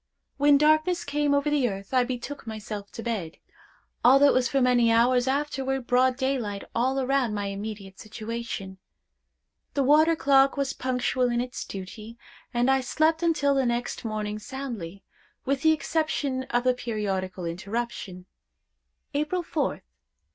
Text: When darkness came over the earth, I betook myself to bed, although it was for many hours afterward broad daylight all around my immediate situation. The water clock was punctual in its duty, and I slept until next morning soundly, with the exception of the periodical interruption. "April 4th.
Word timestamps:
When 0.37 0.57
darkness 0.57 1.03
came 1.03 1.31
over 1.35 1.47
the 1.51 1.69
earth, 1.69 1.93
I 1.93 2.03
betook 2.03 2.47
myself 2.47 2.91
to 2.93 3.03
bed, 3.03 3.37
although 4.03 4.25
it 4.29 4.33
was 4.33 4.47
for 4.47 4.59
many 4.59 4.91
hours 4.91 5.27
afterward 5.27 5.85
broad 5.85 6.17
daylight 6.17 6.63
all 6.73 6.99
around 6.99 7.35
my 7.35 7.45
immediate 7.49 7.99
situation. 7.99 8.79
The 9.75 9.83
water 9.83 10.15
clock 10.15 10.57
was 10.57 10.73
punctual 10.73 11.29
in 11.29 11.39
its 11.39 11.63
duty, 11.63 12.17
and 12.51 12.67
I 12.71 12.81
slept 12.81 13.21
until 13.21 13.63
next 13.63 14.03
morning 14.03 14.39
soundly, 14.39 15.03
with 15.45 15.61
the 15.61 15.71
exception 15.71 16.45
of 16.49 16.63
the 16.63 16.73
periodical 16.73 17.45
interruption. 17.45 18.25
"April 19.13 19.43
4th. 19.43 19.81